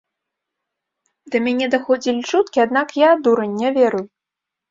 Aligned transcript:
Да 1.33 1.37
мяне 1.47 1.67
даходзілі 1.75 2.21
чуткі, 2.31 2.63
аднак 2.65 2.87
я, 3.01 3.09
дурань, 3.27 3.55
не 3.65 3.69
верыў. 3.79 4.05